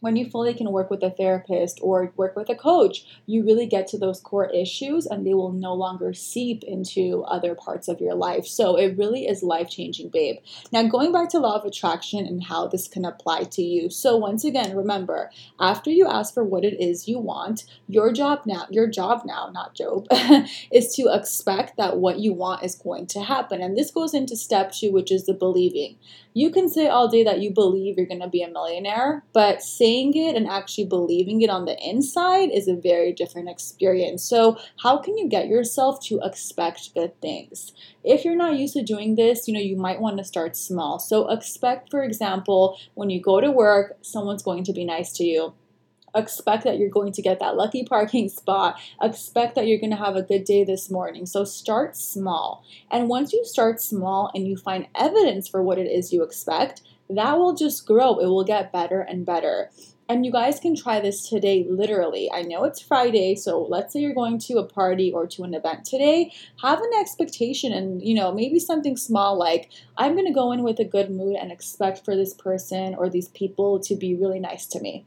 when 0.00 0.16
you 0.16 0.28
fully 0.28 0.52
can 0.52 0.70
work 0.70 0.90
with 0.90 1.02
a 1.02 1.10
therapist 1.10 1.78
or 1.82 2.12
work 2.16 2.36
with 2.36 2.50
a 2.50 2.54
coach, 2.54 3.04
you 3.24 3.44
really 3.44 3.66
get 3.66 3.86
to 3.88 3.98
those 3.98 4.20
core 4.20 4.50
issues 4.50 5.06
and 5.06 5.26
they 5.26 5.32
will 5.32 5.52
no 5.52 5.72
longer 5.72 6.12
seep 6.12 6.62
into 6.64 7.22
other 7.24 7.54
parts 7.54 7.88
of 7.88 8.00
your 8.00 8.14
life. 8.14 8.46
So 8.46 8.76
it 8.76 8.98
really 8.98 9.26
is 9.26 9.42
life 9.42 9.70
changing, 9.70 10.10
babe. 10.10 10.36
Now, 10.70 10.82
going 10.84 11.12
back 11.12 11.30
to 11.30 11.38
law 11.38 11.56
of 11.56 11.64
attraction 11.64 12.26
and 12.26 12.44
how 12.44 12.66
this 12.66 12.88
can 12.88 13.04
apply 13.04 13.44
to 13.44 13.62
you. 13.62 13.88
So, 13.88 14.16
once 14.16 14.44
again, 14.44 14.76
remember, 14.76 15.30
after 15.58 15.90
you 15.90 16.06
ask 16.06 16.34
for 16.34 16.44
what 16.44 16.64
it 16.64 16.80
is 16.80 17.08
you 17.08 17.18
want, 17.18 17.64
your 17.88 18.12
job 18.12 18.42
now, 18.44 18.66
your 18.70 18.86
job 18.86 19.22
now, 19.24 19.50
not 19.52 19.74
Job, 19.74 20.06
is 20.72 20.94
to 20.94 21.12
expect 21.12 21.76
that 21.76 21.98
what 21.98 22.18
you 22.18 22.32
want 22.32 22.62
is 22.62 22.74
going 22.74 23.06
to 23.08 23.22
happen. 23.22 23.60
And 23.60 23.76
this 23.76 23.90
goes 23.90 24.14
into 24.14 24.36
step 24.36 24.72
two, 24.72 24.90
which 24.90 25.12
is 25.12 25.26
the 25.26 25.34
believing. 25.34 25.96
You 26.32 26.50
can 26.50 26.68
say 26.68 26.86
all 26.86 27.08
day 27.08 27.24
that 27.24 27.40
you 27.40 27.50
believe 27.50 27.96
you're 27.96 28.06
going 28.06 28.20
to 28.20 28.28
be 28.28 28.42
a 28.42 28.50
millionaire, 28.50 29.24
but 29.32 29.62
saying 29.86 30.16
it 30.16 30.34
and 30.34 30.48
actually 30.48 30.84
believing 30.84 31.42
it 31.42 31.50
on 31.50 31.64
the 31.64 31.78
inside 31.78 32.50
is 32.50 32.66
a 32.66 32.74
very 32.74 33.12
different 33.12 33.48
experience. 33.48 34.24
So, 34.24 34.58
how 34.82 34.98
can 34.98 35.16
you 35.16 35.28
get 35.28 35.46
yourself 35.46 36.04
to 36.06 36.18
expect 36.24 36.92
good 36.92 37.20
things? 37.20 37.72
If 38.02 38.24
you're 38.24 38.34
not 38.34 38.58
used 38.58 38.74
to 38.74 38.82
doing 38.82 39.14
this, 39.14 39.46
you 39.46 39.54
know, 39.54 39.60
you 39.60 39.76
might 39.76 40.00
want 40.00 40.18
to 40.18 40.24
start 40.24 40.56
small. 40.56 40.98
So, 40.98 41.28
expect, 41.28 41.90
for 41.90 42.02
example, 42.02 42.76
when 42.94 43.10
you 43.10 43.20
go 43.22 43.40
to 43.40 43.52
work, 43.52 43.96
someone's 44.02 44.42
going 44.42 44.64
to 44.64 44.72
be 44.72 44.84
nice 44.84 45.12
to 45.18 45.24
you 45.24 45.54
expect 46.14 46.64
that 46.64 46.78
you're 46.78 46.88
going 46.88 47.12
to 47.12 47.20
get 47.20 47.38
that 47.40 47.56
lucky 47.56 47.84
parking 47.84 48.26
spot. 48.40 48.80
Expect 49.02 49.54
that 49.54 49.66
you're 49.66 49.78
going 49.78 49.90
to 49.90 50.04
have 50.04 50.16
a 50.16 50.22
good 50.22 50.44
day 50.44 50.64
this 50.64 50.90
morning. 50.90 51.26
So 51.26 51.44
start 51.44 51.94
small. 51.94 52.64
And 52.90 53.10
once 53.10 53.34
you 53.34 53.44
start 53.44 53.82
small 53.82 54.30
and 54.34 54.48
you 54.48 54.56
find 54.56 54.86
evidence 54.94 55.46
for 55.46 55.62
what 55.62 55.78
it 55.78 55.90
is 55.98 56.14
you 56.14 56.22
expect, 56.22 56.80
that 57.10 57.38
will 57.38 57.54
just 57.54 57.86
grow. 57.86 58.18
It 58.18 58.26
will 58.26 58.44
get 58.44 58.72
better 58.72 59.00
and 59.00 59.24
better. 59.24 59.70
And 60.08 60.24
you 60.24 60.30
guys 60.30 60.60
can 60.60 60.76
try 60.76 61.00
this 61.00 61.28
today, 61.28 61.66
literally. 61.68 62.30
I 62.32 62.42
know 62.42 62.62
it's 62.62 62.80
Friday, 62.80 63.34
so 63.34 63.60
let's 63.62 63.92
say 63.92 64.00
you're 64.00 64.14
going 64.14 64.38
to 64.38 64.58
a 64.58 64.66
party 64.66 65.12
or 65.12 65.26
to 65.26 65.42
an 65.42 65.52
event 65.52 65.84
today. 65.84 66.32
Have 66.62 66.80
an 66.80 66.90
expectation 67.00 67.72
and, 67.72 68.00
you 68.00 68.14
know, 68.14 68.32
maybe 68.32 68.60
something 68.60 68.96
small 68.96 69.36
like, 69.36 69.70
I'm 69.96 70.12
going 70.12 70.26
to 70.26 70.32
go 70.32 70.52
in 70.52 70.62
with 70.62 70.78
a 70.78 70.84
good 70.84 71.10
mood 71.10 71.34
and 71.34 71.50
expect 71.50 72.04
for 72.04 72.14
this 72.14 72.34
person 72.34 72.94
or 72.94 73.08
these 73.08 73.28
people 73.28 73.80
to 73.80 73.96
be 73.96 74.14
really 74.14 74.38
nice 74.38 74.66
to 74.66 74.80
me. 74.80 75.06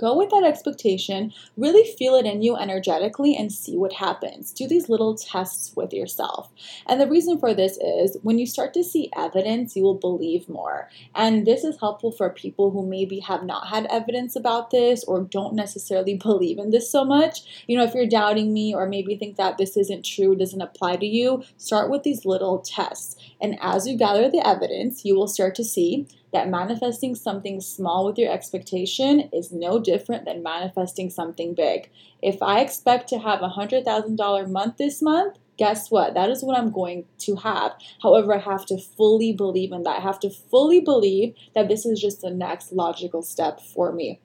Go 0.00 0.16
with 0.16 0.30
that 0.30 0.44
expectation, 0.44 1.30
really 1.58 1.84
feel 1.98 2.14
it 2.14 2.24
in 2.24 2.40
you 2.40 2.56
energetically, 2.56 3.36
and 3.36 3.52
see 3.52 3.76
what 3.76 3.92
happens. 3.92 4.50
Do 4.50 4.66
these 4.66 4.88
little 4.88 5.14
tests 5.14 5.76
with 5.76 5.92
yourself. 5.92 6.48
And 6.86 6.98
the 6.98 7.06
reason 7.06 7.38
for 7.38 7.52
this 7.52 7.76
is 7.76 8.16
when 8.22 8.38
you 8.38 8.46
start 8.46 8.72
to 8.74 8.82
see 8.82 9.10
evidence, 9.14 9.76
you 9.76 9.82
will 9.82 9.98
believe 9.98 10.48
more. 10.48 10.88
And 11.14 11.46
this 11.46 11.64
is 11.64 11.78
helpful 11.80 12.12
for 12.12 12.30
people 12.30 12.70
who 12.70 12.86
maybe 12.86 13.20
have 13.20 13.42
not 13.44 13.68
had 13.68 13.84
evidence 13.90 14.36
about 14.36 14.70
this 14.70 15.04
or 15.04 15.20
don't 15.20 15.54
necessarily 15.54 16.14
believe 16.22 16.58
in 16.58 16.70
this 16.70 16.90
so 16.90 17.04
much. 17.04 17.64
You 17.66 17.76
know, 17.76 17.84
if 17.84 17.92
you're 17.92 18.06
doubting 18.06 18.54
me 18.54 18.74
or 18.74 18.88
maybe 18.88 19.16
think 19.16 19.36
that 19.36 19.58
this 19.58 19.76
isn't 19.76 20.06
true, 20.06 20.34
doesn't 20.34 20.62
apply 20.62 20.96
to 20.96 21.06
you, 21.06 21.42
start 21.58 21.90
with 21.90 22.04
these 22.04 22.24
little 22.24 22.60
tests. 22.60 23.16
And 23.38 23.58
as 23.60 23.86
you 23.86 23.98
gather 23.98 24.30
the 24.30 24.46
evidence, 24.48 25.04
you 25.04 25.14
will 25.14 25.28
start 25.28 25.54
to 25.56 25.64
see 25.64 26.06
that 26.32 26.48
manifesting 26.48 27.14
something 27.14 27.60
small 27.60 28.06
with 28.06 28.18
your 28.18 28.32
expectation 28.32 29.28
is 29.32 29.52
no 29.52 29.78
different 29.78 30.24
than 30.24 30.42
manifesting 30.42 31.10
something 31.10 31.54
big. 31.54 31.90
If 32.22 32.42
I 32.42 32.60
expect 32.60 33.08
to 33.08 33.18
have 33.18 33.42
a 33.42 33.50
$100,000 33.50 34.50
month 34.50 34.76
this 34.76 35.02
month, 35.02 35.38
guess 35.56 35.90
what? 35.90 36.14
That 36.14 36.30
is 36.30 36.42
what 36.42 36.56
I'm 36.56 36.72
going 36.72 37.04
to 37.18 37.36
have. 37.36 37.72
However, 38.02 38.34
I 38.34 38.38
have 38.38 38.64
to 38.66 38.78
fully 38.78 39.32
believe 39.32 39.72
in 39.72 39.82
that. 39.82 39.98
I 39.98 40.00
have 40.00 40.20
to 40.20 40.30
fully 40.30 40.80
believe 40.80 41.34
that 41.54 41.68
this 41.68 41.84
is 41.84 42.00
just 42.00 42.22
the 42.22 42.30
next 42.30 42.72
logical 42.72 43.22
step 43.22 43.60
for 43.60 43.92
me. 43.92 44.20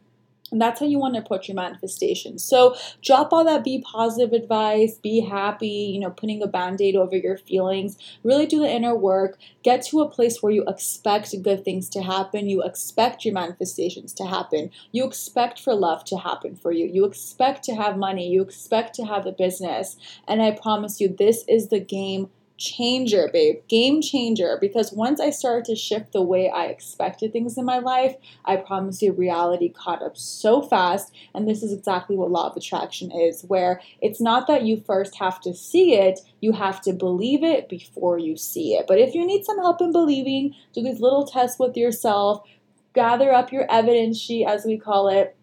And 0.56 0.62
that's 0.62 0.80
how 0.80 0.86
you 0.86 1.00
want 1.00 1.16
to 1.16 1.20
approach 1.20 1.50
your 1.50 1.56
manifestation. 1.56 2.40
So 2.40 2.78
drop 3.02 3.34
all 3.34 3.44
that 3.44 3.66
be 3.66 3.84
positive 3.86 4.32
advice, 4.32 4.98
be 4.98 5.20
happy, 5.20 5.68
you 5.68 6.00
know, 6.00 6.12
putting 6.12 6.42
a 6.42 6.48
band 6.48 6.80
aid 6.80 6.96
over 6.96 7.18
your 7.18 7.38
feelings. 7.38 7.98
Really 8.24 8.46
do 8.46 8.62
the 8.62 8.72
inner 8.72 8.96
work. 8.96 9.38
Get 9.64 9.84
to 9.88 10.00
a 10.00 10.10
place 10.10 10.42
where 10.42 10.54
you 10.54 10.64
expect 10.66 11.36
good 11.44 11.66
things 11.66 11.90
to 11.90 12.02
happen. 12.02 12.48
You 12.48 12.64
expect 12.64 13.26
your 13.26 13.34
manifestations 13.34 14.14
to 14.14 14.24
happen. 14.24 14.72
You 14.94 15.06
expect 15.06 15.60
for 15.60 15.76
love 15.76 16.06
to 16.06 16.20
happen 16.20 16.56
for 16.56 16.72
you. 16.72 16.86
You 16.86 17.04
expect 17.04 17.66
to 17.66 17.76
have 17.76 17.98
money. 17.98 18.30
You 18.30 18.42
expect 18.42 18.96
to 18.96 19.04
have 19.04 19.26
a 19.26 19.34
business. 19.34 19.98
And 20.26 20.42
I 20.42 20.52
promise 20.52 21.02
you, 21.02 21.10
this 21.10 21.44
is 21.50 21.68
the 21.68 21.82
game 21.82 22.30
changer, 22.58 23.30
babe. 23.32 23.62
Game 23.68 24.02
changer. 24.02 24.58
Because 24.60 24.92
once 24.92 25.20
I 25.20 25.30
started 25.30 25.66
to 25.66 25.76
shift 25.76 26.14
the 26.14 26.22
way 26.22 26.50
I 26.50 26.66
expected 26.66 27.32
things 27.32 27.58
in 27.58 27.66
my 27.66 27.80
life, 27.80 28.16
I 28.46 28.58
promise 28.58 29.02
you, 29.02 29.14
reality 29.14 29.70
caught 29.70 30.02
up 30.02 30.18
so 30.18 30.62
fast. 30.62 31.14
And 31.34 31.48
this 31.48 31.64
is 31.64 31.74
exactly 31.74 32.16
what 32.16 32.32
law 32.32 32.50
of 32.50 32.58
attraction 32.58 33.12
is, 33.12 33.44
where 33.44 33.82
it's 34.02 34.22
not 34.22 34.48
that 34.48 34.64
you 34.64 34.78
first 34.78 35.16
have 35.16 35.42
to 35.42 35.54
see 35.54 35.96
it, 35.96 36.22
you 36.40 36.54
have 36.54 36.82
to 36.82 36.94
believe 36.94 37.44
it 37.44 37.70
before 37.70 38.18
you 38.18 38.38
see 38.38 38.76
it. 38.76 38.86
But 38.88 39.00
if 39.00 39.14
you 39.14 39.26
need 39.26 39.46
some 39.46 39.58
help 39.58 39.82
in 39.82 39.92
believing, 39.92 40.56
do 40.74 40.82
these 40.82 41.02
little 41.02 41.26
tests 41.26 41.60
with 41.60 41.76
yourself, 41.76 42.48
gather 42.94 43.34
up 43.34 43.52
your 43.52 43.70
evidence 43.70 44.18
sheet, 44.20 44.46
as 44.46 44.66
we 44.66 44.78
call 44.78 45.08
it 45.08 45.36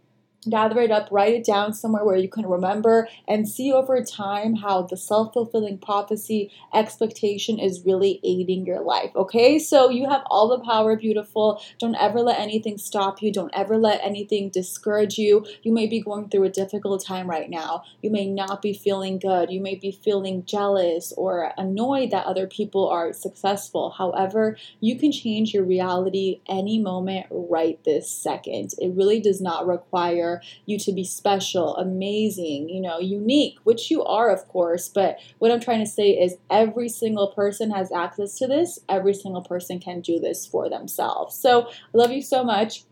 gather 0.49 0.80
it 0.80 0.90
up, 0.90 1.08
write 1.11 1.34
it 1.34 1.44
down 1.44 1.72
somewhere 1.72 2.04
where 2.04 2.16
you 2.16 2.28
can 2.28 2.46
remember, 2.46 3.08
and 3.28 3.49
see 3.49 3.72
over 3.72 4.02
time 4.02 4.56
how 4.56 4.82
the 4.82 4.96
self 4.96 5.32
fulfilling 5.32 5.78
prophecy 5.78 6.50
expectation 6.75 7.58
is 7.58 7.84
really 7.84 8.20
aiding 8.25 8.66
your 8.66 8.80
life. 8.80 9.11
Okay, 9.14 9.58
so 9.58 9.88
you 9.88 10.08
have 10.08 10.22
all 10.26 10.49
the 10.49 10.64
power, 10.64 10.96
beautiful. 10.96 11.62
Don't 11.78 11.94
ever 11.96 12.20
let 12.20 12.40
anything 12.40 12.78
stop 12.78 13.22
you, 13.22 13.32
don't 13.32 13.52
ever 13.54 13.76
let 13.76 14.00
anything 14.02 14.50
discourage 14.50 15.18
you. 15.18 15.44
You 15.62 15.72
may 15.72 15.87
be 15.87 16.00
going 16.00 16.28
through 16.28 16.44
a 16.44 16.50
difficult 16.50 17.04
time 17.04 17.28
right 17.28 17.49
now. 17.49 17.84
You 18.00 18.11
may 18.11 18.26
not 18.26 18.62
be 18.62 18.72
feeling 18.72 19.18
good, 19.18 19.50
you 19.50 19.61
may 19.61 19.75
be 19.75 19.92
feeling 19.92 20.44
jealous 20.44 21.12
or 21.16 21.52
annoyed 21.56 22.11
that 22.11 22.26
other 22.26 22.46
people 22.46 22.88
are 22.88 23.12
successful. 23.12 23.90
However, 23.90 24.56
you 24.80 24.99
can 24.99 25.12
change 25.12 25.54
your 25.54 25.64
reality 25.64 26.40
any 26.49 26.78
moment 26.78 27.26
right 27.30 27.82
this 27.84 28.11
second. 28.11 28.75
It 28.78 28.92
really 28.94 29.20
does 29.20 29.40
not 29.40 29.66
require 29.66 30.32
you 30.65 30.79
to 30.79 30.93
be 30.93 31.05
special, 31.05 31.77
amazing, 31.77 32.69
you 32.69 32.81
know, 32.81 32.99
unique, 32.99 33.59
which 33.65 33.91
you 33.91 34.05
are, 34.05 34.31
of 34.31 34.47
course. 34.49 34.89
But 34.89 35.19
what 35.39 35.51
I'm 35.51 35.61
trying 35.61 35.85
to 35.85 35.91
say 35.91 36.11
is 36.11 36.37
every 36.51 36.89
single 36.89 37.29
person 37.29 37.71
has 37.73 37.91
access 37.93 38.39
to 38.39 38.47
this. 38.47 38.79
Every 38.89 39.15
single 39.15 39.43
person 39.43 39.81
can 39.81 40.01
do 40.01 40.19
this 40.19 40.47
for 40.47 40.69
themselves. 40.69 41.37
So 41.37 41.69
I 41.69 41.99
love 41.99 42.12
you 42.12 42.23
so 42.23 42.45
much 42.45 42.85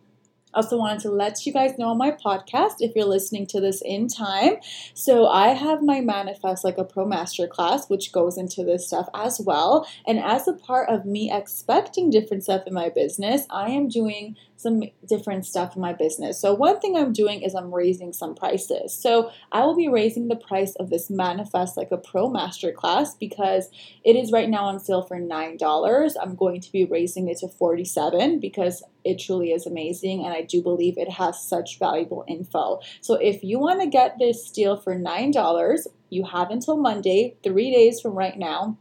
I 0.52 0.58
also 0.58 0.78
wanted 0.78 1.00
to 1.02 1.10
let 1.10 1.46
you 1.46 1.52
guys 1.52 1.78
know 1.78 1.90
on 1.90 1.98
my 1.98 2.10
podcast 2.10 2.76
if 2.80 2.96
you're 2.96 3.04
listening 3.04 3.46
to 3.48 3.60
this 3.60 3.82
in 3.84 4.08
time. 4.08 4.54
So 4.94 5.28
I 5.28 5.48
have 5.48 5.82
my 5.82 6.00
Manifest 6.00 6.64
Like 6.64 6.76
a 6.76 6.84
Pro 6.84 7.06
master 7.06 7.46
class 7.46 7.88
which 7.88 8.10
goes 8.10 8.36
into 8.36 8.64
this 8.64 8.88
stuff 8.88 9.08
as 9.14 9.40
well. 9.40 9.86
And 10.06 10.18
as 10.18 10.48
a 10.48 10.52
part 10.52 10.88
of 10.88 11.04
me 11.04 11.30
expecting 11.32 12.10
different 12.10 12.42
stuff 12.42 12.66
in 12.66 12.74
my 12.74 12.88
business, 12.88 13.46
I 13.48 13.70
am 13.70 13.88
doing 13.88 14.36
some 14.60 14.82
different 15.06 15.46
stuff 15.46 15.74
in 15.74 15.82
my 15.82 15.92
business. 15.92 16.40
So, 16.40 16.54
one 16.54 16.80
thing 16.80 16.96
I'm 16.96 17.12
doing 17.12 17.42
is 17.42 17.54
I'm 17.54 17.74
raising 17.74 18.12
some 18.12 18.34
prices. 18.34 18.94
So, 18.94 19.30
I 19.52 19.64
will 19.64 19.76
be 19.76 19.88
raising 19.88 20.28
the 20.28 20.36
price 20.36 20.74
of 20.76 20.90
this 20.90 21.10
Manifest 21.10 21.76
Like 21.76 21.90
a 21.90 21.96
Pro 21.96 22.28
Masterclass 22.28 23.18
because 23.18 23.70
it 24.04 24.16
is 24.16 24.32
right 24.32 24.48
now 24.48 24.64
on 24.64 24.80
sale 24.80 25.02
for 25.02 25.18
$9. 25.18 26.12
I'm 26.20 26.34
going 26.36 26.60
to 26.60 26.72
be 26.72 26.84
raising 26.84 27.28
it 27.28 27.38
to 27.38 27.48
47 27.48 28.40
because 28.40 28.82
it 29.04 29.18
truly 29.18 29.52
is 29.52 29.66
amazing 29.66 30.24
and 30.24 30.34
I 30.34 30.42
do 30.42 30.62
believe 30.62 30.98
it 30.98 31.12
has 31.12 31.42
such 31.42 31.78
valuable 31.78 32.24
info. 32.28 32.80
So, 33.00 33.14
if 33.14 33.42
you 33.42 33.58
want 33.58 33.80
to 33.80 33.88
get 33.88 34.18
this 34.18 34.50
deal 34.50 34.76
for 34.76 34.94
$9, 34.94 35.86
you 36.10 36.24
have 36.24 36.50
until 36.50 36.76
Monday, 36.76 37.36
three 37.42 37.72
days 37.72 38.00
from 38.00 38.12
right 38.12 38.38
now 38.38 38.76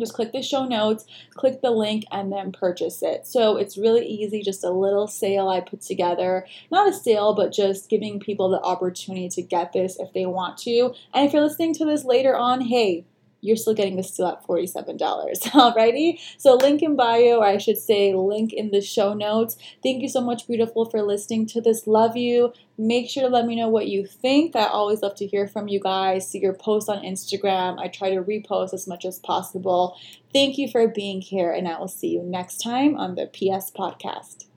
just 0.00 0.14
click 0.14 0.32
the 0.32 0.42
show 0.42 0.64
notes, 0.64 1.06
click 1.34 1.60
the 1.62 1.70
link, 1.70 2.04
and 2.10 2.32
then 2.32 2.52
purchase 2.52 3.02
it. 3.02 3.26
So 3.26 3.56
it's 3.56 3.78
really 3.78 4.06
easy, 4.06 4.42
just 4.42 4.64
a 4.64 4.70
little 4.70 5.06
sale 5.06 5.48
I 5.48 5.60
put 5.60 5.82
together. 5.82 6.46
Not 6.70 6.88
a 6.88 6.92
sale, 6.92 7.34
but 7.34 7.52
just 7.52 7.88
giving 7.88 8.18
people 8.18 8.48
the 8.50 8.60
opportunity 8.60 9.28
to 9.28 9.42
get 9.42 9.72
this 9.72 9.98
if 9.98 10.12
they 10.12 10.26
want 10.26 10.58
to. 10.58 10.94
And 11.14 11.26
if 11.26 11.32
you're 11.32 11.42
listening 11.42 11.74
to 11.74 11.84
this 11.84 12.04
later 12.04 12.36
on, 12.36 12.62
hey, 12.62 13.04
you're 13.40 13.56
still 13.56 13.74
getting 13.74 13.96
this 13.96 14.16
deal 14.16 14.26
at 14.26 14.46
$47. 14.46 14.98
Alrighty? 14.98 16.18
So 16.38 16.54
link 16.54 16.82
in 16.82 16.96
bio, 16.96 17.38
or 17.38 17.44
I 17.44 17.58
should 17.58 17.78
say 17.78 18.14
link 18.14 18.52
in 18.52 18.70
the 18.70 18.80
show 18.80 19.14
notes. 19.14 19.56
Thank 19.82 20.02
you 20.02 20.08
so 20.08 20.20
much, 20.20 20.46
beautiful, 20.46 20.84
for 20.84 21.02
listening 21.02 21.46
to 21.46 21.60
this. 21.60 21.86
Love 21.86 22.16
you. 22.16 22.52
Make 22.78 23.10
sure 23.10 23.24
to 23.24 23.28
let 23.28 23.46
me 23.46 23.56
know 23.56 23.68
what 23.68 23.88
you 23.88 24.06
think. 24.06 24.56
I 24.56 24.66
always 24.66 25.02
love 25.02 25.14
to 25.16 25.26
hear 25.26 25.46
from 25.46 25.68
you 25.68 25.80
guys. 25.80 26.28
See 26.30 26.38
your 26.38 26.54
posts 26.54 26.88
on 26.88 27.02
Instagram. 27.02 27.78
I 27.78 27.88
try 27.88 28.10
to 28.10 28.22
repost 28.22 28.72
as 28.72 28.86
much 28.86 29.04
as 29.04 29.18
possible. 29.18 29.96
Thank 30.32 30.58
you 30.58 30.68
for 30.68 30.86
being 30.88 31.20
here, 31.20 31.52
and 31.52 31.68
I 31.68 31.78
will 31.78 31.88
see 31.88 32.08
you 32.08 32.22
next 32.22 32.58
time 32.58 32.96
on 32.96 33.16
the 33.16 33.26
PS 33.26 33.70
Podcast. 33.70 34.49